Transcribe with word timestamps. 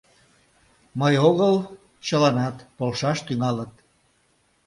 —Мый 0.99 1.13
огыл, 1.29 1.55
чыланат 2.07 2.55
полшаш 2.77 3.17
тӱҥалыт. 3.27 3.73